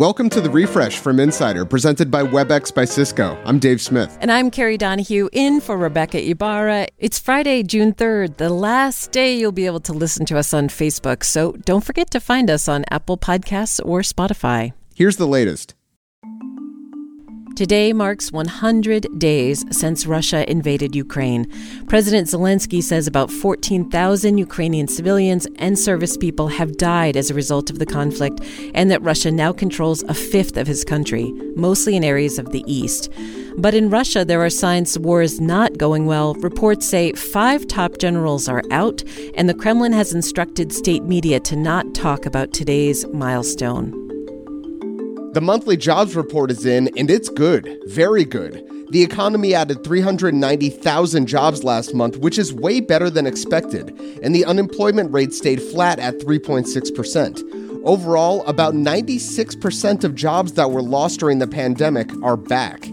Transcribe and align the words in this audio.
Welcome 0.00 0.30
to 0.30 0.40
the 0.40 0.48
refresh 0.48 0.98
from 0.98 1.20
Insider, 1.20 1.66
presented 1.66 2.10
by 2.10 2.22
WebEx 2.22 2.72
by 2.72 2.86
Cisco. 2.86 3.36
I'm 3.44 3.58
Dave 3.58 3.82
Smith. 3.82 4.16
And 4.22 4.32
I'm 4.32 4.50
Kerry 4.50 4.78
Donahue, 4.78 5.28
in 5.30 5.60
for 5.60 5.76
Rebecca 5.76 6.26
Ibarra. 6.26 6.86
It's 6.96 7.18
Friday, 7.18 7.62
June 7.62 7.92
3rd, 7.92 8.38
the 8.38 8.48
last 8.48 9.12
day 9.12 9.36
you'll 9.36 9.52
be 9.52 9.66
able 9.66 9.80
to 9.80 9.92
listen 9.92 10.24
to 10.24 10.38
us 10.38 10.54
on 10.54 10.68
Facebook. 10.68 11.22
So 11.22 11.52
don't 11.66 11.84
forget 11.84 12.10
to 12.12 12.18
find 12.18 12.48
us 12.48 12.66
on 12.66 12.86
Apple 12.90 13.18
Podcasts 13.18 13.78
or 13.84 14.00
Spotify. 14.00 14.72
Here's 14.94 15.18
the 15.18 15.28
latest. 15.28 15.74
Today 17.56 17.92
marks 17.92 18.32
100 18.32 19.18
days 19.18 19.64
since 19.70 20.06
Russia 20.06 20.50
invaded 20.50 20.96
Ukraine. 20.96 21.46
President 21.88 22.28
Zelensky 22.28 22.82
says 22.82 23.06
about 23.06 23.30
14,000 23.30 24.38
Ukrainian 24.38 24.88
civilians 24.88 25.46
and 25.56 25.78
service 25.78 26.16
people 26.16 26.48
have 26.48 26.78
died 26.78 27.16
as 27.16 27.28
a 27.28 27.34
result 27.34 27.68
of 27.68 27.78
the 27.78 27.84
conflict, 27.86 28.40
and 28.74 28.90
that 28.90 29.02
Russia 29.02 29.30
now 29.30 29.52
controls 29.52 30.02
a 30.04 30.14
fifth 30.14 30.56
of 30.56 30.66
his 30.66 30.84
country, 30.84 31.32
mostly 31.54 31.96
in 31.96 32.04
areas 32.04 32.38
of 32.38 32.50
the 32.50 32.64
east. 32.66 33.10
But 33.58 33.74
in 33.74 33.90
Russia, 33.90 34.24
there 34.24 34.42
are 34.42 34.50
signs 34.50 34.98
war 34.98 35.20
is 35.20 35.40
not 35.40 35.76
going 35.76 36.06
well. 36.06 36.34
Reports 36.34 36.88
say 36.88 37.12
five 37.12 37.66
top 37.66 37.98
generals 37.98 38.48
are 38.48 38.62
out, 38.70 39.02
and 39.34 39.48
the 39.48 39.54
Kremlin 39.54 39.92
has 39.92 40.14
instructed 40.14 40.72
state 40.72 41.02
media 41.02 41.40
to 41.40 41.56
not 41.56 41.94
talk 41.94 42.24
about 42.24 42.52
today's 42.52 43.06
milestone. 43.08 44.09
The 45.32 45.40
monthly 45.40 45.76
jobs 45.76 46.16
report 46.16 46.50
is 46.50 46.66
in, 46.66 46.90
and 46.98 47.08
it's 47.08 47.28
good, 47.28 47.78
very 47.86 48.24
good. 48.24 48.66
The 48.90 49.04
economy 49.04 49.54
added 49.54 49.84
390,000 49.84 51.26
jobs 51.26 51.62
last 51.62 51.94
month, 51.94 52.16
which 52.16 52.36
is 52.36 52.52
way 52.52 52.80
better 52.80 53.08
than 53.08 53.28
expected, 53.28 53.96
and 54.24 54.34
the 54.34 54.44
unemployment 54.44 55.12
rate 55.12 55.32
stayed 55.32 55.62
flat 55.62 56.00
at 56.00 56.18
3.6%. 56.18 57.84
Overall, 57.84 58.44
about 58.46 58.74
96% 58.74 60.02
of 60.02 60.16
jobs 60.16 60.54
that 60.54 60.72
were 60.72 60.82
lost 60.82 61.20
during 61.20 61.38
the 61.38 61.46
pandemic 61.46 62.10
are 62.24 62.36
back. 62.36 62.89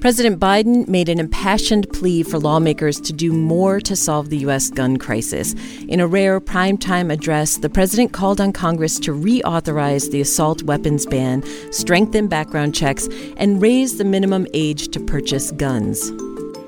President 0.00 0.38
Biden 0.38 0.86
made 0.86 1.08
an 1.08 1.18
impassioned 1.18 1.90
plea 1.92 2.22
for 2.22 2.38
lawmakers 2.38 3.00
to 3.00 3.12
do 3.12 3.32
more 3.32 3.80
to 3.80 3.96
solve 3.96 4.28
the 4.28 4.36
U.S. 4.38 4.70
gun 4.70 4.98
crisis. 4.98 5.54
In 5.88 6.00
a 6.00 6.06
rare 6.06 6.38
primetime 6.38 7.10
address, 7.10 7.56
the 7.56 7.70
president 7.70 8.12
called 8.12 8.40
on 8.40 8.52
Congress 8.52 9.00
to 9.00 9.12
reauthorize 9.12 10.10
the 10.10 10.20
assault 10.20 10.62
weapons 10.62 11.06
ban, 11.06 11.42
strengthen 11.72 12.28
background 12.28 12.74
checks, 12.74 13.08
and 13.38 13.60
raise 13.60 13.96
the 13.96 14.04
minimum 14.04 14.46
age 14.52 14.88
to 14.88 15.00
purchase 15.00 15.50
guns. 15.52 16.10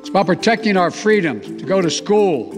It's 0.01 0.09
about 0.09 0.27
protecting 0.27 0.79
our 0.79 0.91
freedom 0.91 1.41
to 1.41 1.65
go 1.67 1.83
to 1.83 1.91
school, 1.91 2.51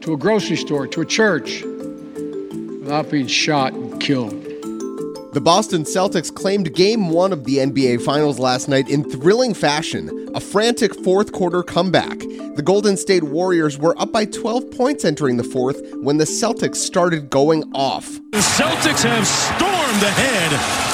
to 0.00 0.12
a 0.12 0.16
grocery 0.16 0.56
store, 0.56 0.88
to 0.88 1.02
a 1.02 1.06
church, 1.06 1.62
without 1.62 3.10
being 3.10 3.28
shot 3.28 3.74
and 3.74 4.00
killed. 4.00 4.39
The 5.32 5.40
Boston 5.40 5.84
Celtics 5.84 6.34
claimed 6.34 6.74
game 6.74 7.10
one 7.10 7.32
of 7.32 7.44
the 7.44 7.58
NBA 7.58 8.02
Finals 8.02 8.40
last 8.40 8.68
night 8.68 8.88
in 8.88 9.08
thrilling 9.08 9.54
fashion, 9.54 10.28
a 10.34 10.40
frantic 10.40 10.92
fourth 11.04 11.30
quarter 11.30 11.62
comeback. 11.62 12.18
The 12.56 12.62
Golden 12.64 12.96
State 12.96 13.22
Warriors 13.22 13.78
were 13.78 13.96
up 14.00 14.10
by 14.10 14.24
12 14.24 14.72
points 14.72 15.04
entering 15.04 15.36
the 15.36 15.44
fourth 15.44 15.80
when 16.02 16.16
the 16.16 16.24
Celtics 16.24 16.76
started 16.76 17.30
going 17.30 17.62
off. 17.74 18.10
The 18.32 18.38
Celtics 18.38 19.04
have 19.04 19.24
stormed 19.24 20.02
ahead. 20.02 20.89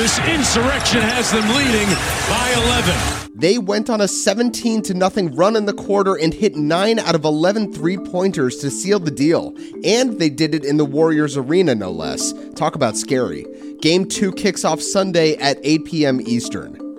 This 0.00 0.18
insurrection 0.20 1.02
has 1.02 1.30
them 1.30 1.46
leading 1.48 1.86
by 2.30 3.20
11. 3.20 3.38
They 3.38 3.58
went 3.58 3.90
on 3.90 4.00
a 4.00 4.08
17 4.08 4.80
to 4.84 4.94
nothing 4.94 5.36
run 5.36 5.56
in 5.56 5.66
the 5.66 5.74
quarter 5.74 6.14
and 6.14 6.32
hit 6.32 6.56
9 6.56 6.98
out 6.98 7.14
of 7.14 7.26
11 7.26 7.74
three-pointers 7.74 8.56
to 8.60 8.70
seal 8.70 8.98
the 8.98 9.10
deal. 9.10 9.54
And 9.84 10.18
they 10.18 10.30
did 10.30 10.54
it 10.54 10.64
in 10.64 10.78
the 10.78 10.86
Warriors 10.86 11.36
arena 11.36 11.74
no 11.74 11.90
less. 11.90 12.32
Talk 12.54 12.76
about 12.76 12.96
scary. 12.96 13.44
Game 13.82 14.06
2 14.06 14.32
kicks 14.32 14.64
off 14.64 14.80
Sunday 14.80 15.36
at 15.36 15.58
8 15.62 15.84
p.m. 15.84 16.18
Eastern. 16.22 16.89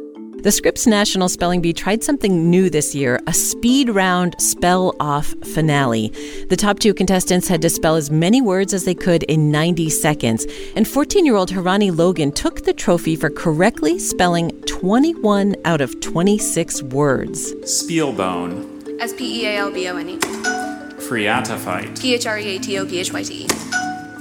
The 0.44 0.52
Scripps 0.52 0.88
National 0.88 1.30
Spelling 1.30 1.62
Bee 1.62 1.72
tried 1.72 2.04
something 2.04 2.50
new 2.50 2.72
this 2.72 2.96
year 2.96 3.20
a 3.28 3.34
speed 3.34 3.92
round 3.92 4.36
spell 4.42 4.96
off 5.00 5.36
finale. 5.54 6.12
The 6.50 6.56
top 6.56 6.80
two 6.80 6.96
contestants 6.96 7.48
had 7.48 7.62
to 7.62 7.70
spell 7.70 7.96
as 7.96 8.10
many 8.10 8.42
words 8.42 8.74
as 8.74 8.84
they 8.84 8.96
could 8.96 9.22
in 9.24 9.52
90 9.52 9.92
seconds. 9.92 10.48
And 10.76 10.88
14 10.88 11.28
year 11.28 11.36
old 11.36 11.52
Harini 11.52 11.96
Logan 11.96 12.32
took 12.32 12.64
the 12.64 12.74
trophy 12.74 13.16
for 13.16 13.30
correctly 13.30 14.00
spelling 14.00 14.60
21 14.64 15.58
out 15.64 15.80
of 15.80 16.00
26 16.00 16.82
words. 16.84 17.54
Spealbone. 17.62 19.00
S 19.00 19.14
P 19.14 19.44
E 19.44 19.46
A 19.46 19.58
L 19.58 19.72
B 19.72 19.88
O 19.90 19.98
N 19.98 20.10
E. 20.10 20.18
Phreatophyte. 20.18 21.96
T 21.96 22.16
H 22.16 22.26
R 22.26 22.40
E 22.40 22.56
A 22.56 22.60
T 22.60 22.80
O 22.80 22.86
P 22.88 23.00
H 23.00 23.14
Y 23.14 23.22
T 23.22 23.44
E. 23.44 23.48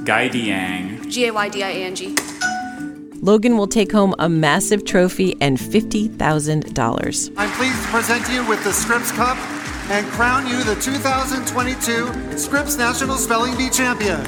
Gaydiang. 0.04 1.08
G 1.08 1.28
A 1.28 1.32
Y 1.32 1.48
D 1.48 1.62
I 1.62 1.70
A 1.70 1.84
N 1.86 1.94
G. 1.94 2.14
Logan 3.22 3.58
will 3.58 3.66
take 3.66 3.92
home 3.92 4.14
a 4.18 4.30
massive 4.30 4.84
trophy 4.84 5.36
and 5.42 5.58
$50,000. 5.58 7.32
I'm 7.36 7.50
pleased 7.52 7.82
to 7.82 7.88
present 7.88 8.26
you 8.30 8.48
with 8.48 8.64
the 8.64 8.72
Scripps 8.72 9.12
Cup 9.12 9.36
and 9.90 10.06
crown 10.06 10.46
you 10.46 10.64
the 10.64 10.76
2022 10.76 12.38
Scripps 12.38 12.78
National 12.78 13.16
Spelling 13.16 13.54
Bee 13.58 13.68
Champion. 13.68 14.20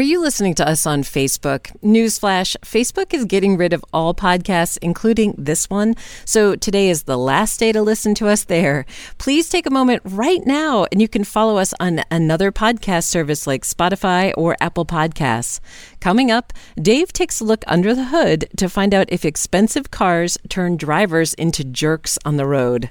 Are 0.00 0.12
you 0.12 0.22
listening 0.22 0.54
to 0.54 0.66
us 0.66 0.86
on 0.86 1.02
Facebook? 1.02 1.78
Newsflash 1.82 2.56
Facebook 2.62 3.12
is 3.12 3.26
getting 3.26 3.58
rid 3.58 3.74
of 3.74 3.84
all 3.92 4.14
podcasts, 4.14 4.78
including 4.80 5.34
this 5.36 5.68
one. 5.68 5.94
So 6.24 6.56
today 6.56 6.88
is 6.88 7.02
the 7.02 7.18
last 7.18 7.60
day 7.60 7.70
to 7.72 7.82
listen 7.82 8.14
to 8.14 8.26
us 8.26 8.44
there. 8.44 8.86
Please 9.18 9.50
take 9.50 9.66
a 9.66 9.70
moment 9.70 10.00
right 10.06 10.40
now 10.46 10.86
and 10.90 11.02
you 11.02 11.06
can 11.06 11.22
follow 11.22 11.58
us 11.58 11.74
on 11.78 12.00
another 12.10 12.50
podcast 12.50 13.08
service 13.08 13.46
like 13.46 13.62
Spotify 13.62 14.32
or 14.38 14.56
Apple 14.58 14.86
Podcasts. 14.86 15.60
Coming 16.00 16.30
up, 16.30 16.54
Dave 16.80 17.12
takes 17.12 17.38
a 17.38 17.44
look 17.44 17.62
under 17.66 17.94
the 17.94 18.04
hood 18.04 18.48
to 18.56 18.70
find 18.70 18.94
out 18.94 19.12
if 19.12 19.26
expensive 19.26 19.90
cars 19.90 20.38
turn 20.48 20.78
drivers 20.78 21.34
into 21.34 21.62
jerks 21.62 22.18
on 22.24 22.38
the 22.38 22.46
road. 22.46 22.90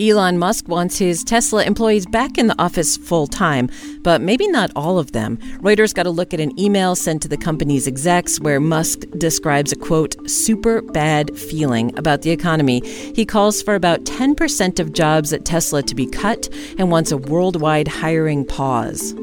Elon 0.00 0.38
Musk 0.38 0.68
wants 0.68 0.96
his 0.98 1.24
Tesla 1.24 1.64
employees 1.64 2.06
back 2.06 2.38
in 2.38 2.46
the 2.46 2.62
office 2.62 2.96
full 2.96 3.26
time, 3.26 3.68
but 4.02 4.20
maybe 4.20 4.46
not 4.46 4.70
all 4.76 4.96
of 4.96 5.10
them. 5.10 5.38
Reuters 5.60 5.92
got 5.92 6.06
a 6.06 6.10
look 6.10 6.32
at 6.32 6.38
an 6.38 6.56
email 6.58 6.94
sent 6.94 7.20
to 7.22 7.28
the 7.28 7.36
company's 7.36 7.88
execs 7.88 8.38
where 8.38 8.60
Musk 8.60 9.00
describes 9.18 9.72
a 9.72 9.76
quote, 9.76 10.14
super 10.30 10.82
bad 10.82 11.36
feeling 11.36 11.98
about 11.98 12.22
the 12.22 12.30
economy. 12.30 12.80
He 12.86 13.26
calls 13.26 13.60
for 13.60 13.74
about 13.74 14.04
10% 14.04 14.78
of 14.78 14.92
jobs 14.92 15.32
at 15.32 15.44
Tesla 15.44 15.82
to 15.82 15.94
be 15.96 16.06
cut 16.06 16.48
and 16.78 16.92
wants 16.92 17.10
a 17.10 17.16
worldwide 17.16 17.88
hiring 17.88 18.44
pause. 18.44 19.14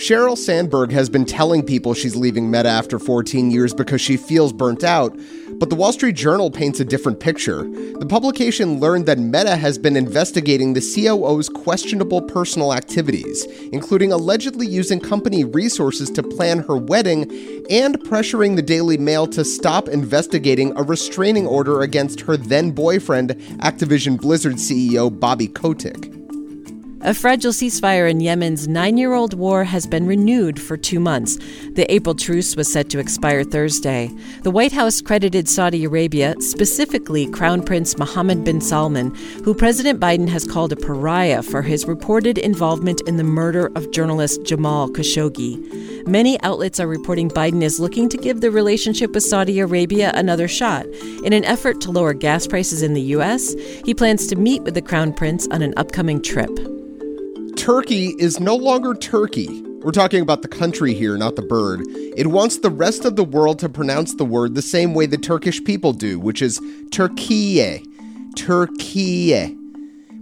Sheryl 0.00 0.36
Sandberg 0.36 0.92
has 0.92 1.10
been 1.10 1.26
telling 1.26 1.62
people 1.62 1.92
she's 1.92 2.16
leaving 2.16 2.50
Meta 2.50 2.70
after 2.70 2.98
14 2.98 3.50
years 3.50 3.74
because 3.74 4.00
she 4.00 4.16
feels 4.16 4.50
burnt 4.50 4.82
out, 4.82 5.14
but 5.60 5.68
the 5.68 5.76
Wall 5.76 5.92
Street 5.92 6.16
Journal 6.16 6.50
paints 6.50 6.80
a 6.80 6.86
different 6.86 7.20
picture. 7.20 7.64
The 7.64 8.06
publication 8.08 8.80
learned 8.80 9.04
that 9.06 9.18
Meta 9.18 9.56
has 9.56 9.76
been 9.76 9.94
investigating 9.94 10.72
the 10.72 10.80
COO's 10.80 11.50
questionable 11.50 12.22
personal 12.22 12.72
activities, 12.72 13.44
including 13.70 14.10
allegedly 14.10 14.66
using 14.66 14.98
company 14.98 15.44
resources 15.44 16.10
to 16.12 16.22
plan 16.22 16.60
her 16.60 16.78
wedding 16.78 17.30
and 17.68 18.00
pressuring 18.00 18.56
the 18.56 18.62
Daily 18.62 18.96
Mail 18.96 19.26
to 19.26 19.44
stop 19.44 19.86
investigating 19.86 20.72
a 20.78 20.82
restraining 20.82 21.46
order 21.46 21.82
against 21.82 22.22
her 22.22 22.38
then 22.38 22.70
boyfriend, 22.70 23.30
Activision 23.60 24.18
Blizzard 24.18 24.54
CEO 24.54 25.10
Bobby 25.20 25.46
Kotick. 25.46 26.19
A 27.02 27.14
fragile 27.14 27.52
ceasefire 27.52 28.10
in 28.10 28.20
Yemen's 28.20 28.68
nine 28.68 28.98
year 28.98 29.14
old 29.14 29.32
war 29.32 29.64
has 29.64 29.86
been 29.86 30.06
renewed 30.06 30.60
for 30.60 30.76
two 30.76 31.00
months. 31.00 31.38
The 31.70 31.90
April 31.90 32.14
truce 32.14 32.56
was 32.56 32.70
set 32.70 32.90
to 32.90 32.98
expire 32.98 33.42
Thursday. 33.42 34.10
The 34.42 34.50
White 34.50 34.72
House 34.72 35.00
credited 35.00 35.48
Saudi 35.48 35.84
Arabia, 35.86 36.34
specifically 36.40 37.26
Crown 37.26 37.62
Prince 37.62 37.96
Mohammed 37.96 38.44
bin 38.44 38.60
Salman, 38.60 39.14
who 39.44 39.54
President 39.54 39.98
Biden 39.98 40.28
has 40.28 40.46
called 40.46 40.72
a 40.72 40.76
pariah 40.76 41.42
for 41.42 41.62
his 41.62 41.86
reported 41.86 42.36
involvement 42.36 43.00
in 43.08 43.16
the 43.16 43.24
murder 43.24 43.72
of 43.76 43.90
journalist 43.92 44.44
Jamal 44.44 44.90
Khashoggi. 44.90 46.06
Many 46.06 46.38
outlets 46.42 46.78
are 46.80 46.86
reporting 46.86 47.30
Biden 47.30 47.62
is 47.62 47.80
looking 47.80 48.10
to 48.10 48.18
give 48.18 48.42
the 48.42 48.50
relationship 48.50 49.12
with 49.12 49.22
Saudi 49.22 49.58
Arabia 49.60 50.12
another 50.14 50.48
shot. 50.48 50.84
In 51.24 51.32
an 51.32 51.46
effort 51.46 51.80
to 51.80 51.90
lower 51.90 52.12
gas 52.12 52.46
prices 52.46 52.82
in 52.82 52.92
the 52.92 53.14
U.S., 53.16 53.54
he 53.86 53.94
plans 53.94 54.26
to 54.26 54.36
meet 54.36 54.64
with 54.64 54.74
the 54.74 54.82
Crown 54.82 55.14
Prince 55.14 55.48
on 55.48 55.62
an 55.62 55.72
upcoming 55.78 56.20
trip. 56.20 56.50
Turkey 57.60 58.14
is 58.18 58.40
no 58.40 58.56
longer 58.56 58.94
Turkey. 58.94 59.60
We're 59.82 59.90
talking 59.90 60.22
about 60.22 60.40
the 60.40 60.48
country 60.48 60.94
here, 60.94 61.18
not 61.18 61.36
the 61.36 61.42
bird. 61.42 61.82
It 62.16 62.28
wants 62.28 62.56
the 62.56 62.70
rest 62.70 63.04
of 63.04 63.16
the 63.16 63.22
world 63.22 63.58
to 63.58 63.68
pronounce 63.68 64.14
the 64.14 64.24
word 64.24 64.54
the 64.54 64.62
same 64.62 64.94
way 64.94 65.04
the 65.04 65.18
Turkish 65.18 65.62
people 65.62 65.92
do, 65.92 66.18
which 66.18 66.40
is 66.40 66.58
Turkiye. 66.88 67.84
Turkiye. 68.34 69.58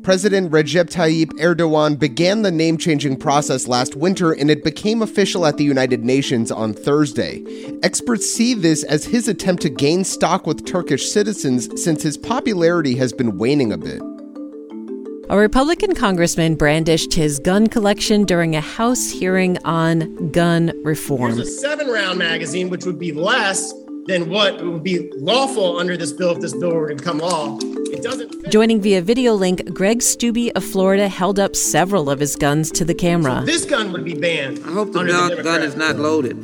President 0.03 0.51
Recep 0.51 0.91
Tayyip 0.91 1.31
Erdogan 1.35 1.97
began 1.97 2.43
the 2.43 2.51
name 2.51 2.77
changing 2.77 3.17
process 3.17 3.69
last 3.69 3.95
winter 3.95 4.33
and 4.33 4.51
it 4.51 4.65
became 4.65 5.01
official 5.01 5.47
at 5.47 5.59
the 5.59 5.65
United 5.65 6.05
Nations 6.05 6.51
on 6.51 6.75
Thursday. 6.75 7.45
Experts 7.85 8.29
see 8.29 8.53
this 8.53 8.83
as 8.83 9.05
his 9.05 9.29
attempt 9.29 9.63
to 9.63 9.69
gain 9.69 10.03
stock 10.03 10.45
with 10.45 10.67
Turkish 10.67 11.13
citizens 11.13 11.69
since 11.81 12.03
his 12.03 12.17
popularity 12.17 12.97
has 12.97 13.13
been 13.13 13.39
waning 13.39 13.73
a 13.73 13.79
bit. 13.79 14.03
A 15.31 15.37
Republican 15.37 15.95
congressman 15.95 16.55
brandished 16.55 17.13
his 17.13 17.39
gun 17.39 17.67
collection 17.67 18.25
during 18.25 18.57
a 18.57 18.63
House 18.63 19.11
hearing 19.11 19.59
on 19.63 20.31
gun 20.31 20.73
reform. 20.83 21.35
Here's 21.35 21.49
a 21.49 21.51
seven 21.51 21.89
round 21.89 22.19
magazine, 22.19 22.71
which 22.71 22.87
would 22.87 22.99
be 22.99 23.13
less 23.13 23.75
than 24.07 24.31
what 24.31 24.65
would 24.65 24.83
be 24.83 25.11
lawful 25.17 25.79
under 25.79 25.99
this 25.99 26.15
bill 26.15 26.31
if 26.31 26.41
this 26.41 26.55
bill 26.55 26.73
were 26.73 26.89
to 26.89 26.95
become 26.95 27.19
law. 27.19 27.59
It 27.61 28.03
doesn't. 28.03 28.37
Fit. 28.37 28.51
Joining 28.51 28.81
via 28.81 29.03
video 29.03 29.35
link, 29.35 29.75
Greg 29.75 29.99
Steube 29.99 30.51
of 30.57 30.65
Florida 30.65 31.09
held 31.09 31.39
up 31.39 31.55
several 31.55 32.09
of 32.09 32.21
his 32.21 32.35
guns 32.35 32.71
to 32.71 32.87
the 32.87 32.95
camera. 32.95 33.41
So 33.41 33.45
this 33.45 33.67
gun 33.67 33.93
would 33.93 34.07
be 34.07 34.15
banned. 34.15 34.61
I 34.65 34.73
hope 34.73 34.93
the, 34.93 35.05
gun, 35.05 35.37
the 35.37 35.43
gun 35.43 35.63
is 35.63 35.77
not 35.77 35.97
loaded. 35.97 36.39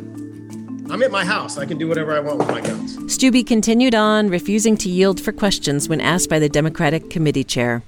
I'm 0.90 1.02
at 1.02 1.10
my 1.10 1.25
house. 1.25 1.56
I 1.56 1.64
can 1.64 1.78
do 1.78 1.88
whatever 1.88 2.14
I 2.14 2.20
want 2.20 2.36
with 2.36 2.50
my 2.50 2.60
guns. 2.60 2.98
Steube 3.06 3.46
continued 3.46 3.94
on, 3.94 4.28
refusing 4.28 4.76
to 4.76 4.90
yield 4.90 5.22
for 5.22 5.32
questions 5.32 5.88
when 5.88 6.02
asked 6.02 6.28
by 6.28 6.38
the 6.38 6.50
Democratic 6.50 7.08
committee 7.08 7.44
chair. 7.44 7.82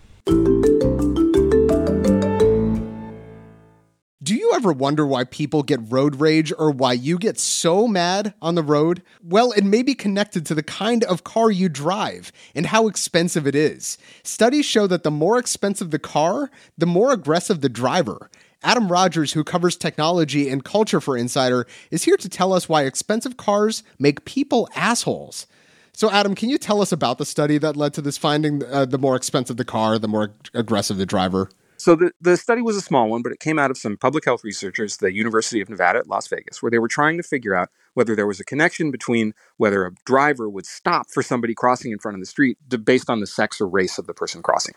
Ever 4.66 4.72
wonder 4.72 5.06
why 5.06 5.22
people 5.22 5.62
get 5.62 5.78
road 5.92 6.16
rage 6.16 6.52
or 6.58 6.72
why 6.72 6.92
you 6.92 7.18
get 7.18 7.38
so 7.38 7.86
mad 7.86 8.34
on 8.42 8.56
the 8.56 8.64
road? 8.64 9.00
Well, 9.22 9.52
it 9.52 9.62
may 9.62 9.84
be 9.84 9.94
connected 9.94 10.44
to 10.46 10.56
the 10.56 10.62
kind 10.64 11.04
of 11.04 11.22
car 11.22 11.52
you 11.52 11.68
drive 11.68 12.32
and 12.52 12.66
how 12.66 12.88
expensive 12.88 13.46
it 13.46 13.54
is. 13.54 13.96
Studies 14.24 14.66
show 14.66 14.88
that 14.88 15.04
the 15.04 15.10
more 15.12 15.38
expensive 15.38 15.92
the 15.92 16.00
car, 16.00 16.50
the 16.76 16.84
more 16.84 17.12
aggressive 17.12 17.60
the 17.60 17.68
driver. 17.68 18.28
Adam 18.64 18.90
Rogers, 18.90 19.34
who 19.34 19.44
covers 19.44 19.76
technology 19.76 20.48
and 20.48 20.64
culture 20.64 21.00
for 21.00 21.16
Insider, 21.16 21.64
is 21.92 22.02
here 22.02 22.16
to 22.16 22.28
tell 22.28 22.52
us 22.52 22.68
why 22.68 22.82
expensive 22.82 23.36
cars 23.36 23.84
make 24.00 24.24
people 24.24 24.68
assholes. 24.74 25.46
So, 25.92 26.10
Adam, 26.10 26.34
can 26.34 26.48
you 26.48 26.58
tell 26.58 26.82
us 26.82 26.90
about 26.90 27.18
the 27.18 27.24
study 27.24 27.56
that 27.58 27.76
led 27.76 27.94
to 27.94 28.02
this 28.02 28.18
finding? 28.18 28.64
Uh, 28.64 28.84
the 28.84 28.98
more 28.98 29.14
expensive 29.14 29.58
the 29.58 29.64
car, 29.64 29.96
the 30.00 30.08
more 30.08 30.32
aggressive 30.54 30.96
the 30.96 31.06
driver. 31.06 31.50
So 31.86 31.94
the, 31.94 32.10
the 32.20 32.36
study 32.36 32.62
was 32.62 32.76
a 32.76 32.80
small 32.80 33.08
one, 33.08 33.22
but 33.22 33.30
it 33.30 33.38
came 33.38 33.60
out 33.60 33.70
of 33.70 33.78
some 33.78 33.96
public 33.96 34.24
health 34.24 34.42
researchers 34.42 34.94
at 34.94 35.00
the 35.02 35.12
University 35.12 35.60
of 35.60 35.68
Nevada 35.68 36.00
at 36.00 36.08
Las 36.08 36.26
Vegas, 36.26 36.60
where 36.60 36.68
they 36.68 36.80
were 36.80 36.88
trying 36.88 37.16
to 37.16 37.22
figure 37.22 37.54
out 37.54 37.68
whether 37.94 38.16
there 38.16 38.26
was 38.26 38.40
a 38.40 38.44
connection 38.44 38.90
between 38.90 39.34
whether 39.58 39.86
a 39.86 39.92
driver 40.04 40.50
would 40.50 40.66
stop 40.66 41.06
for 41.08 41.22
somebody 41.22 41.54
crossing 41.54 41.92
in 41.92 42.00
front 42.00 42.16
of 42.16 42.20
the 42.20 42.26
street 42.26 42.58
based 42.84 43.08
on 43.08 43.20
the 43.20 43.26
sex 43.28 43.60
or 43.60 43.68
race 43.68 43.98
of 43.98 44.08
the 44.08 44.14
person 44.14 44.42
crossing. 44.42 44.74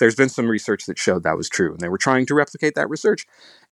There's 0.00 0.16
been 0.16 0.28
some 0.28 0.48
research 0.48 0.86
that 0.86 0.98
showed 0.98 1.22
that 1.22 1.36
was 1.36 1.48
true, 1.48 1.70
and 1.70 1.80
they 1.80 1.88
were 1.88 1.96
trying 1.96 2.26
to 2.26 2.34
replicate 2.34 2.74
that 2.74 2.90
research, 2.90 3.24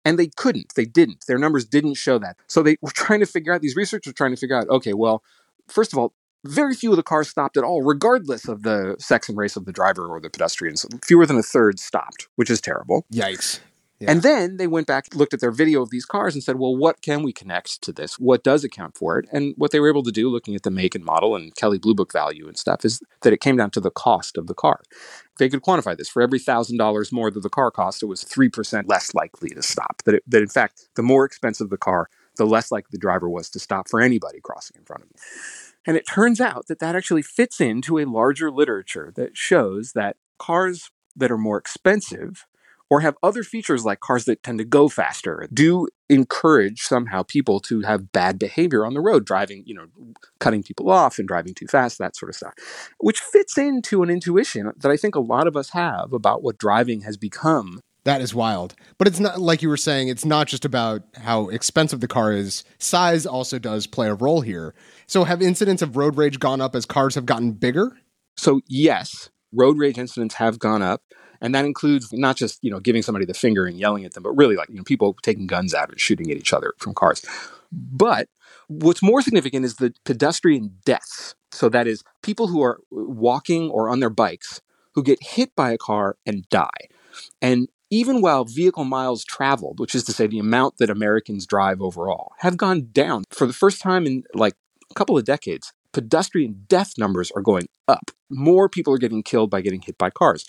and 0.05 0.17
they 0.17 0.29
couldn't. 0.29 0.75
They 0.77 0.85
didn't. 0.85 1.25
Their 1.27 1.39
numbers 1.39 1.65
didn't 1.65 1.95
show 1.95 2.21
that. 2.21 2.37
So 2.47 2.63
they 2.63 2.77
were 2.83 2.93
trying 2.93 3.19
to 3.19 3.27
figure 3.27 3.53
out, 3.53 3.63
these 3.63 3.75
researchers 3.75 4.13
were 4.13 4.17
trying 4.17 4.31
to 4.31 4.37
figure 4.37 4.57
out, 4.57 4.69
okay, 4.69 4.93
well, 4.93 5.25
first 5.67 5.93
of 5.93 5.99
all, 5.99 6.15
very 6.47 6.75
few 6.75 6.91
of 6.91 6.97
the 6.97 7.03
cars 7.03 7.29
stopped 7.29 7.57
at 7.57 7.65
all, 7.65 7.83
regardless 7.83 8.49
of 8.49 8.63
the 8.63 8.97
sex 8.99 9.29
and 9.29 9.37
race 9.37 9.57
of 9.57 9.65
the 9.65 9.73
driver 9.73 10.07
or 10.07 10.21
the 10.21 10.31
pedestrians. 10.31 10.87
Fewer 11.05 11.27
than 11.27 11.39
a 11.39 11.43
third 11.43 11.79
stopped, 11.79 12.29
which 12.37 12.51
is 12.51 12.61
terrible. 12.61 13.07
Yikes. 13.13 13.61
Yeah. 13.99 14.11
And 14.11 14.23
then 14.23 14.59
they 14.59 14.67
went 14.67 14.87
back, 14.87 15.15
looked 15.15 15.33
at 15.33 15.41
their 15.41 15.51
video 15.51 15.81
of 15.81 15.89
these 15.89 16.05
cars, 16.05 16.35
and 16.35 16.45
said, 16.45 16.59
well, 16.59 16.77
what 16.77 17.01
can 17.01 17.23
we 17.23 17.33
connect 17.33 17.81
to 17.83 17.93
this? 17.93 18.19
What 18.19 18.45
does 18.45 18.63
account 18.63 18.97
for 18.97 19.19
it? 19.19 19.27
And 19.33 19.55
what 19.57 19.71
they 19.71 19.81
were 19.81 19.89
able 19.89 20.03
to 20.03 20.13
do, 20.13 20.29
looking 20.29 20.55
at 20.55 20.65
the 20.65 20.71
make 20.71 20.95
and 20.95 21.05
model 21.05 21.35
and 21.35 21.55
Kelley 21.55 21.79
Blue 21.79 21.95
Book 21.95 22.13
value 22.13 22.47
and 22.47 22.59
stuff, 22.59 22.85
is 22.85 23.01
that 23.23 23.33
it 23.33 23.41
came 23.41 23.57
down 23.57 23.71
to 23.71 23.81
the 23.81 23.91
cost 23.91 24.37
of 24.37 24.49
the 24.49 24.55
car. 24.55 24.83
They 25.39 25.49
could 25.49 25.63
quantify 25.63 25.97
this. 25.97 26.11
For 26.11 26.21
every 26.21 26.39
$1,000 26.39 27.13
more 27.13 27.31
that 27.31 27.41
the 27.43 27.49
car 27.49 27.71
cost, 27.71 28.03
it 28.03 28.07
was 28.07 28.23
3% 28.23 28.85
less 28.87 29.15
likely 29.15 29.49
to 29.51 29.63
stop. 29.63 30.03
That, 30.05 30.17
it, 30.17 30.23
that, 30.27 30.43
in 30.43 30.49
fact, 30.49 30.89
the 30.95 31.03
more 31.03 31.25
expensive 31.25 31.71
the 31.71 31.79
car, 31.79 32.11
the 32.37 32.47
less 32.47 32.71
likely 32.71 32.89
the 32.93 32.99
driver 32.99 33.31
was 33.31 33.49
to 33.51 33.59
stop 33.59 33.89
for 33.89 34.03
anybody 34.03 34.41
crossing 34.43 34.77
in 34.77 34.85
front 34.85 35.05
of 35.05 35.09
him. 35.09 35.17
And 35.87 35.97
it 35.97 36.07
turns 36.07 36.41
out 36.41 36.67
that 36.67 36.81
that 36.81 36.97
actually 36.97 37.23
fits 37.23 37.61
into 37.61 37.99
a 37.99 38.05
larger 38.05 38.51
literature 38.51 39.13
that 39.17 39.37
shows 39.37 39.93
that 39.93 40.17
cars 40.39 40.91
that 41.15 41.31
are 41.31 41.39
more 41.39 41.59
expensive 41.59 42.45
or 42.89 43.01
have 43.01 43.17
other 43.23 43.43
features 43.43 43.85
like 43.85 44.01
cars 44.01 44.27
that 44.27 44.43
tend 44.43 44.59
to 44.59 44.65
go 44.65 44.89
faster 44.89 45.49
do 45.53 45.89
encourage 46.09 46.83
somehow 46.83 47.23
people 47.23 47.59
to 47.59 47.81
have 47.81 48.13
bad 48.13 48.39
behavior 48.39 48.87
on 48.87 48.95
the 48.95 49.01
road 49.01 49.25
driving 49.25 49.63
you 49.67 49.75
know 49.75 49.87
cutting 50.39 50.63
people 50.63 50.91
off 50.91 51.19
and 51.19 51.27
driving 51.27 51.55
too 51.55 51.67
fast 51.67 51.99
that 51.99 52.15
sort 52.15 52.31
of 52.31 52.37
stuff 52.37 52.55
which 52.99 53.21
fits 53.21 53.59
into 53.59 54.03
an 54.03 54.11
intuition 54.11 54.71
that 54.77 54.91
i 54.91 54.97
think 54.97 55.15
a 55.15 55.21
lot 55.21 55.47
of 55.47 55.57
us 55.57 55.71
have 55.71 56.13
about 56.13 56.43
what 56.43 56.59
driving 56.59 57.01
has 57.01 57.17
become 57.17 57.81
that 58.07 58.21
is 58.21 58.33
wild. 58.33 58.77
But 58.99 59.09
it's 59.09 59.19
not 59.19 59.41
like 59.41 59.63
you 59.63 59.69
were 59.69 59.77
saying, 59.77 60.07
it's 60.07 60.25
not 60.25 60.47
just 60.47 60.65
about 60.65 61.03
how 61.17 61.49
expensive 61.49 61.99
the 61.99 62.07
car 62.07 62.33
is. 62.33 62.63
Size 62.79 63.27
also 63.27 63.59
does 63.59 63.89
play 63.89 64.07
a 64.07 64.15
role 64.15 64.43
here. 64.43 64.77
So 65.09 65.25
have 65.25 65.41
incidents 65.41 65.83
of 65.83 65.97
road 65.97 66.17
rage 66.17 66.39
gone 66.39 66.61
up 66.61 66.75
as 66.75 66.85
cars 66.85 67.15
have 67.15 67.27
gotten 67.27 67.53
bigger? 67.53 67.97
So 68.37 68.61
yes, 68.67 69.31
road 69.53 69.79
rage 69.79 69.99
incidents 69.99 70.35
have 70.37 70.59
gone 70.59 70.83
up. 70.83 71.03
And 71.41 71.55
that 71.55 71.65
includes 71.65 72.13
not 72.13 72.37
just, 72.37 72.59
you 72.63 72.71
know, 72.71 72.81
giving 72.81 73.03
somebody 73.03 73.27
the 73.27 73.35
finger 73.35 73.67
and 73.67 73.79
yelling 73.79 74.05
at 74.05 74.15
them, 74.15 74.23
but 74.23 74.31
really 74.31 74.57
like, 74.57 74.71
you 74.71 74.77
know, 74.77 74.83
people 74.85 75.15
taking 75.23 75.47
guns 75.47 75.75
out 75.75 75.91
and 75.91 76.01
shooting 76.01 76.31
at 76.31 76.37
each 76.39 76.53
other 76.53 76.73
from 76.79 76.95
cars. 76.95 77.23
But 77.71 78.29
what's 78.69 79.03
more 79.03 79.21
significant 79.21 79.65
is 79.65 79.77
the 79.77 79.93
pedestrian 80.05 80.77
deaths. 80.85 81.35
So 81.53 81.69
that 81.69 81.87
is 81.87 82.03
people 82.23 82.49
who 82.49 82.63
are 82.63 82.81
walking 82.91 83.71
or 83.71 83.89
on 83.91 84.01
their 84.01 84.11
bikes 84.11 84.63
who 84.95 85.03
get 85.03 85.23
hit 85.23 85.55
by 85.55 85.73
a 85.73 85.79
car 85.79 86.17
and 86.25 86.49
die. 86.49 86.89
And 87.43 87.69
even 87.91 88.21
while 88.21 88.45
vehicle 88.45 88.85
miles 88.85 89.25
traveled, 89.25 89.79
which 89.79 89.95
is 89.95 90.05
to 90.05 90.13
say 90.13 90.27
the 90.27 90.39
amount 90.39 90.79
that 90.79 90.91
Americans 90.91 91.47
drive 91.47 91.81
overall, 91.81 92.33
have 92.39 92.57
gone 92.57 92.89
down 92.93 93.25
for 93.31 93.47
the 93.47 93.53
first 93.53 93.81
time 93.81 94.07
in 94.07 94.25
like 94.35 94.55
couple 94.95 95.17
of 95.17 95.25
decades, 95.25 95.73
pedestrian 95.93 96.65
death 96.69 96.93
numbers 96.99 97.31
are 97.33 97.43
going 97.43 97.69
up. 97.89 98.11
More 98.31 98.69
people 98.69 98.93
are 98.93 98.99
getting 98.99 99.23
killed 99.23 99.51
by 99.51 99.61
getting 99.61 99.83
hit 99.83 99.99
by 99.99 100.11
cars. 100.11 100.45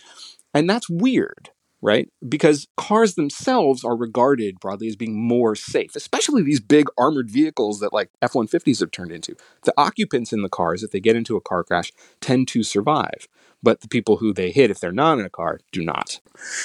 And 0.53 0.69
that's 0.69 0.89
weird, 0.89 1.49
right? 1.81 2.09
Because 2.27 2.67
cars 2.77 3.15
themselves 3.15 3.83
are 3.83 3.95
regarded 3.95 4.59
broadly 4.59 4.87
as 4.87 4.95
being 4.95 5.27
more 5.27 5.55
safe, 5.55 5.95
especially 5.95 6.43
these 6.43 6.59
big 6.59 6.87
armored 6.97 7.29
vehicles 7.29 7.79
that 7.79 7.93
like 7.93 8.09
F 8.21 8.33
150s 8.33 8.79
have 8.79 8.91
turned 8.91 9.11
into. 9.11 9.35
The 9.63 9.73
occupants 9.77 10.33
in 10.33 10.41
the 10.41 10.49
cars, 10.49 10.83
if 10.83 10.91
they 10.91 10.99
get 10.99 11.15
into 11.15 11.35
a 11.35 11.41
car 11.41 11.63
crash, 11.63 11.91
tend 12.21 12.47
to 12.49 12.63
survive 12.63 13.27
but 13.63 13.81
the 13.81 13.87
people 13.87 14.17
who 14.17 14.33
they 14.33 14.51
hit, 14.51 14.71
if 14.71 14.79
they're 14.79 14.91
not 14.91 15.19
in 15.19 15.25
a 15.25 15.29
car, 15.29 15.59
do 15.71 15.83
not. 15.83 16.19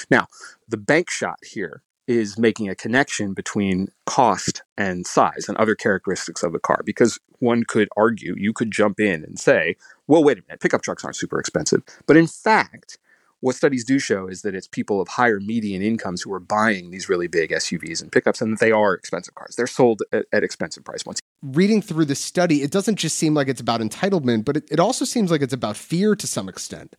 Now, 0.09 0.27
the 0.67 0.77
bank 0.77 1.09
shot 1.09 1.39
here 1.43 1.81
is 2.07 2.37
making 2.37 2.69
a 2.69 2.75
connection 2.75 3.33
between 3.33 3.87
cost 4.05 4.63
and 4.77 5.07
size 5.07 5.45
and 5.47 5.57
other 5.57 5.75
characteristics 5.75 6.43
of 6.43 6.51
the 6.51 6.59
car 6.59 6.81
because 6.85 7.19
one 7.39 7.63
could 7.63 7.89
argue, 7.95 8.35
you 8.37 8.53
could 8.53 8.71
jump 8.71 8.99
in 8.99 9.23
and 9.23 9.39
say, 9.39 9.75
well, 10.07 10.23
wait 10.23 10.37
a 10.37 10.41
minute, 10.47 10.61
pickup 10.61 10.81
trucks 10.81 11.03
aren't 11.03 11.15
super 11.15 11.39
expensive. 11.39 11.81
But 12.05 12.17
in 12.17 12.27
fact, 12.27 12.97
what 13.43 13.55
studies 13.55 13.83
do 13.83 13.99
show 13.99 14.27
is 14.27 14.41
that 14.43 14.55
it's 14.55 14.67
people 14.67 15.01
of 15.01 15.09
higher 15.09 15.37
median 15.37 15.81
incomes 15.81 16.21
who 16.21 16.31
are 16.31 16.39
buying 16.39 16.91
these 16.91 17.09
really 17.09 17.27
big 17.27 17.51
SUVs 17.51 18.01
and 18.01 18.09
pickups, 18.09 18.41
and 18.41 18.53
that 18.53 18.61
they 18.61 18.71
are 18.71 18.93
expensive 18.93 19.35
cars. 19.35 19.57
They're 19.57 19.67
sold 19.67 20.01
at, 20.13 20.25
at 20.31 20.45
expensive 20.45 20.85
price 20.85 21.03
points. 21.03 21.19
Reading 21.41 21.81
through 21.81 22.05
the 22.05 22.15
study, 22.15 22.61
it 22.61 22.71
doesn't 22.71 22.95
just 22.95 23.17
seem 23.17 23.33
like 23.33 23.49
it's 23.49 23.59
about 23.59 23.81
entitlement, 23.81 24.45
but 24.45 24.55
it, 24.55 24.63
it 24.71 24.79
also 24.79 25.03
seems 25.03 25.29
like 25.29 25.41
it's 25.41 25.51
about 25.51 25.75
fear 25.75 26.15
to 26.15 26.25
some 26.25 26.47
extent. 26.47 26.95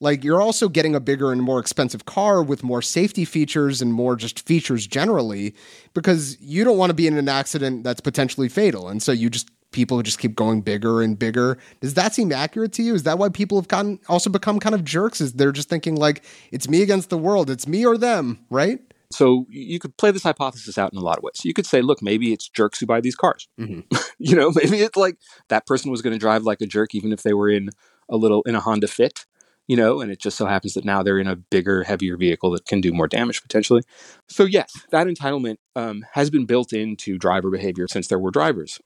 Like 0.00 0.24
you're 0.24 0.42
also 0.42 0.68
getting 0.68 0.94
a 0.94 1.00
bigger 1.00 1.32
and 1.32 1.42
more 1.42 1.58
expensive 1.58 2.04
car 2.04 2.42
with 2.42 2.62
more 2.62 2.82
safety 2.82 3.24
features 3.24 3.80
and 3.80 3.92
more 3.92 4.16
just 4.16 4.46
features 4.46 4.86
generally 4.86 5.54
because 5.94 6.36
you 6.40 6.64
don't 6.64 6.76
want 6.76 6.90
to 6.90 6.94
be 6.94 7.06
in 7.06 7.16
an 7.16 7.28
accident 7.28 7.82
that's 7.82 8.00
potentially 8.00 8.48
fatal. 8.48 8.88
And 8.88 9.02
so 9.02 9.12
you 9.12 9.30
just 9.30 9.48
people 9.72 10.00
just 10.02 10.18
keep 10.18 10.34
going 10.34 10.60
bigger 10.60 11.02
and 11.02 11.18
bigger. 11.18 11.58
Does 11.80 11.94
that 11.94 12.14
seem 12.14 12.32
accurate 12.32 12.72
to 12.74 12.82
you? 12.82 12.94
Is 12.94 13.04
that 13.04 13.18
why 13.18 13.28
people 13.30 13.58
have 13.58 13.68
gotten 13.68 13.98
also 14.08 14.30
become 14.30 14.60
kind 14.60 14.74
of 14.74 14.84
jerks? 14.84 15.20
Is 15.20 15.34
they're 15.34 15.52
just 15.52 15.68
thinking 15.68 15.96
like 15.96 16.24
it's 16.52 16.68
me 16.68 16.82
against 16.82 17.10
the 17.10 17.18
world, 17.18 17.48
it's 17.48 17.66
me 17.66 17.86
or 17.86 17.96
them, 17.96 18.44
right? 18.50 18.80
So 19.12 19.46
you 19.48 19.78
could 19.78 19.96
play 19.96 20.10
this 20.10 20.24
hypothesis 20.24 20.78
out 20.78 20.92
in 20.92 20.98
a 20.98 21.02
lot 21.02 21.18
of 21.18 21.22
ways. 21.22 21.44
You 21.44 21.54
could 21.54 21.66
say, 21.66 21.80
look, 21.80 22.02
maybe 22.02 22.32
it's 22.32 22.48
jerks 22.48 22.80
who 22.80 22.86
buy 22.86 23.00
these 23.00 23.14
cars. 23.14 23.48
Mm-hmm. 23.58 23.96
you 24.18 24.34
know, 24.34 24.50
maybe 24.54 24.80
it's 24.80 24.96
like 24.96 25.16
that 25.48 25.66
person 25.66 25.90
was 25.90 26.02
going 26.02 26.12
to 26.12 26.18
drive 26.18 26.42
like 26.42 26.60
a 26.60 26.66
jerk, 26.66 26.94
even 26.94 27.12
if 27.12 27.22
they 27.22 27.32
were 27.32 27.48
in 27.48 27.70
a 28.08 28.16
little 28.16 28.42
in 28.42 28.54
a 28.54 28.60
Honda 28.60 28.88
Fit 28.88 29.24
you 29.66 29.76
know, 29.76 30.00
and 30.00 30.10
it 30.12 30.20
just 30.20 30.36
so 30.36 30.46
happens 30.46 30.74
that 30.74 30.84
now 30.84 31.02
they're 31.02 31.18
in 31.18 31.26
a 31.26 31.36
bigger, 31.36 31.82
heavier 31.82 32.16
vehicle 32.16 32.50
that 32.52 32.66
can 32.66 32.80
do 32.80 32.92
more 32.92 33.08
damage 33.08 33.42
potentially. 33.42 33.82
So, 34.28 34.44
yes, 34.44 34.72
that 34.90 35.06
entitlement 35.06 35.56
um, 35.74 36.04
has 36.12 36.30
been 36.30 36.46
built 36.46 36.72
into 36.72 37.18
driver 37.18 37.50
behavior 37.50 37.86
since 37.88 38.08
there 38.08 38.18
were 38.18 38.30
drivers. 38.30 38.80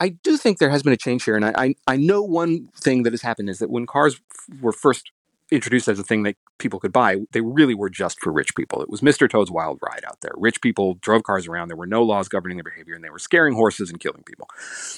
I 0.00 0.10
do 0.10 0.36
think 0.36 0.58
there 0.58 0.70
has 0.70 0.82
been 0.82 0.92
a 0.92 0.96
change 0.96 1.24
here, 1.24 1.36
and 1.36 1.44
I, 1.44 1.52
I, 1.56 1.74
I 1.86 1.96
know 1.96 2.22
one 2.22 2.68
thing 2.76 3.04
that 3.04 3.12
has 3.12 3.22
happened 3.22 3.48
is 3.48 3.58
that 3.60 3.70
when 3.70 3.86
cars 3.86 4.20
f- 4.30 4.60
were 4.60 4.72
first 4.72 5.10
introduced 5.50 5.88
as 5.88 5.98
a 5.98 6.02
thing 6.02 6.22
that 6.24 6.36
people 6.58 6.80
could 6.80 6.92
buy, 6.92 7.18
they 7.32 7.40
really 7.40 7.74
were 7.74 7.90
just 7.90 8.20
for 8.20 8.32
rich 8.32 8.54
people. 8.54 8.82
It 8.82 8.90
was 8.90 9.00
Mr. 9.00 9.28
Toad's 9.28 9.50
Wild 9.50 9.78
Ride 9.82 10.04
out 10.06 10.20
there. 10.20 10.32
Rich 10.36 10.60
people 10.60 10.94
drove 11.00 11.22
cars 11.22 11.46
around. 11.46 11.68
There 11.68 11.76
were 11.76 11.86
no 11.86 12.02
laws 12.02 12.28
governing 12.28 12.56
their 12.56 12.64
behavior, 12.64 12.94
and 12.94 13.04
they 13.04 13.10
were 13.10 13.18
scaring 13.18 13.54
horses 13.54 13.90
and 13.90 14.00
killing 14.00 14.22
people. 14.24 14.48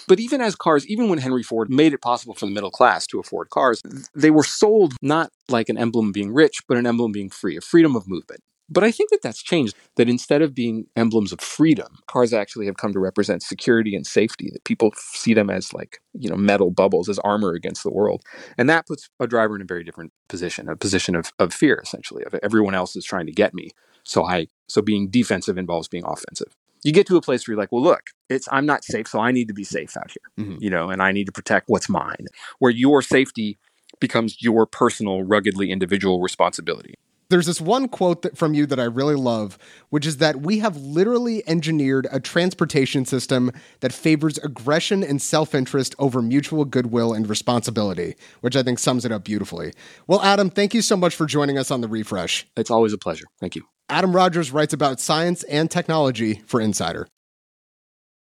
But 0.06 0.20
even 0.20 0.40
as 0.40 0.56
cars, 0.56 0.86
even 0.86 1.08
when 1.08 1.18
Henry 1.18 1.42
Ford 1.42 1.70
made 1.70 1.92
it 1.92 2.02
possible 2.02 2.34
for 2.34 2.46
the 2.46 2.52
middle 2.52 2.70
class 2.70 3.06
to 3.08 3.20
afford 3.20 3.50
cars, 3.50 3.82
they 4.14 4.30
were 4.30 4.44
sold 4.44 4.94
not 5.02 5.30
like 5.48 5.68
an 5.68 5.78
emblem 5.78 6.12
being 6.12 6.32
rich, 6.32 6.60
but 6.66 6.76
an 6.76 6.86
emblem 6.86 7.12
being 7.12 7.30
free, 7.30 7.56
a 7.56 7.60
freedom 7.60 7.96
of 7.96 8.08
movement. 8.08 8.40
But 8.70 8.84
I 8.84 8.90
think 8.90 9.10
that 9.10 9.22
that's 9.22 9.42
changed. 9.42 9.74
That 9.96 10.08
instead 10.08 10.42
of 10.42 10.54
being 10.54 10.86
emblems 10.94 11.32
of 11.32 11.40
freedom, 11.40 11.98
cars 12.06 12.32
actually 12.32 12.66
have 12.66 12.76
come 12.76 12.92
to 12.92 12.98
represent 12.98 13.42
security 13.42 13.96
and 13.96 14.06
safety. 14.06 14.50
That 14.52 14.64
people 14.64 14.92
see 14.96 15.34
them 15.34 15.50
as 15.50 15.72
like 15.72 16.00
you 16.12 16.28
know 16.28 16.36
metal 16.36 16.70
bubbles, 16.70 17.08
as 17.08 17.18
armor 17.20 17.52
against 17.52 17.82
the 17.82 17.90
world, 17.90 18.22
and 18.56 18.68
that 18.68 18.86
puts 18.86 19.08
a 19.20 19.26
driver 19.26 19.56
in 19.56 19.62
a 19.62 19.66
very 19.66 19.84
different 19.84 20.12
position, 20.28 20.68
a 20.68 20.76
position 20.76 21.16
of 21.16 21.32
of 21.38 21.52
fear, 21.52 21.80
essentially. 21.82 22.24
Of 22.24 22.34
everyone 22.42 22.74
else 22.74 22.94
is 22.94 23.04
trying 23.04 23.26
to 23.26 23.32
get 23.32 23.54
me, 23.54 23.70
so 24.04 24.24
I 24.24 24.48
so 24.68 24.82
being 24.82 25.08
defensive 25.08 25.58
involves 25.58 25.88
being 25.88 26.04
offensive. 26.04 26.54
You 26.84 26.92
get 26.92 27.08
to 27.08 27.16
a 27.16 27.20
place 27.20 27.46
where 27.46 27.54
you're 27.54 27.60
like, 27.60 27.72
well, 27.72 27.82
look, 27.82 28.10
it's 28.28 28.48
I'm 28.52 28.66
not 28.66 28.84
safe, 28.84 29.08
so 29.08 29.18
I 29.18 29.32
need 29.32 29.48
to 29.48 29.54
be 29.54 29.64
safe 29.64 29.96
out 29.96 30.10
here, 30.10 30.46
mm-hmm. 30.46 30.62
you 30.62 30.70
know, 30.70 30.90
and 30.90 31.02
I 31.02 31.10
need 31.12 31.24
to 31.26 31.32
protect 31.32 31.68
what's 31.68 31.88
mine. 31.88 32.26
Where 32.58 32.70
your 32.70 33.02
safety 33.02 33.58
becomes 34.00 34.40
your 34.40 34.66
personal, 34.66 35.22
ruggedly 35.22 35.70
individual 35.70 36.20
responsibility. 36.20 36.94
There's 37.30 37.46
this 37.46 37.60
one 37.60 37.88
quote 37.88 38.22
that, 38.22 38.38
from 38.38 38.54
you 38.54 38.64
that 38.66 38.80
I 38.80 38.84
really 38.84 39.14
love, 39.14 39.58
which 39.90 40.06
is 40.06 40.16
that 40.16 40.40
we 40.40 40.60
have 40.60 40.78
literally 40.78 41.46
engineered 41.46 42.06
a 42.10 42.20
transportation 42.20 43.04
system 43.04 43.52
that 43.80 43.92
favors 43.92 44.38
aggression 44.38 45.02
and 45.02 45.20
self 45.20 45.54
interest 45.54 45.94
over 45.98 46.22
mutual 46.22 46.64
goodwill 46.64 47.12
and 47.12 47.28
responsibility, 47.28 48.14
which 48.40 48.56
I 48.56 48.62
think 48.62 48.78
sums 48.78 49.04
it 49.04 49.12
up 49.12 49.24
beautifully. 49.24 49.74
Well, 50.06 50.22
Adam, 50.22 50.48
thank 50.48 50.72
you 50.72 50.80
so 50.80 50.96
much 50.96 51.14
for 51.14 51.26
joining 51.26 51.58
us 51.58 51.70
on 51.70 51.82
the 51.82 51.88
refresh. 51.88 52.46
It's 52.56 52.70
always 52.70 52.94
a 52.94 52.98
pleasure. 52.98 53.26
Thank 53.40 53.56
you. 53.56 53.64
Adam 53.90 54.16
Rogers 54.16 54.50
writes 54.50 54.72
about 54.72 54.98
science 54.98 55.42
and 55.44 55.70
technology 55.70 56.42
for 56.46 56.60
Insider. 56.62 57.08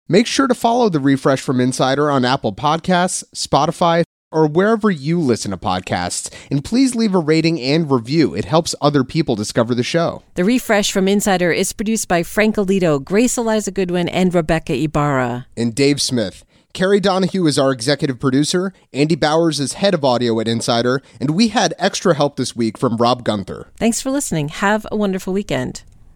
Make 0.09 0.26
sure 0.26 0.49
to 0.49 0.54
follow 0.54 0.88
the 0.88 0.99
refresh 0.99 1.40
from 1.40 1.61
Insider 1.61 2.11
on 2.11 2.25
Apple 2.25 2.52
Podcasts, 2.52 3.23
Spotify, 3.32 4.02
or 4.32 4.46
wherever 4.46 4.90
you 4.90 5.20
listen 5.20 5.50
to 5.50 5.56
podcasts. 5.56 6.32
And 6.50 6.64
please 6.64 6.94
leave 6.94 7.14
a 7.14 7.18
rating 7.18 7.60
and 7.60 7.90
review. 7.90 8.34
It 8.34 8.44
helps 8.44 8.75
other 8.80 9.04
people 9.04 9.37
discover 9.37 9.75
the 9.75 9.82
show. 9.82 10.22
The 10.34 10.44
refresh 10.44 10.92
from 10.92 11.08
Insider 11.08 11.52
is 11.52 11.72
produced 11.72 12.08
by 12.08 12.22
Frank 12.22 12.56
Alito, 12.56 13.02
Grace 13.02 13.37
Eliza 13.37 13.70
Goodwin, 13.70 14.08
and 14.08 14.34
Rebecca 14.34 14.75
Ibarra. 14.75 15.46
And 15.56 15.75
Dave 15.75 16.00
Smith. 16.00 16.44
Kerry 16.72 17.00
Donahue 17.00 17.46
is 17.46 17.58
our 17.58 17.72
executive 17.72 18.20
producer, 18.20 18.72
Andy 18.92 19.16
Bowers 19.16 19.58
is 19.58 19.72
head 19.72 19.92
of 19.92 20.04
audio 20.04 20.38
at 20.38 20.46
Insider, 20.46 21.02
and 21.20 21.30
we 21.30 21.49
had 21.49 21.75
extra 21.78 22.14
help 22.14 22.37
this 22.37 22.54
week 22.54 22.78
from 22.78 22.96
Rob 22.96 23.25
Gunther. 23.25 23.66
Thanks 23.76 24.00
for 24.00 24.12
listening. 24.12 24.50
Have 24.50 24.87
a 24.92 24.96
wonderful 24.96 25.32
weekend. 25.32 25.82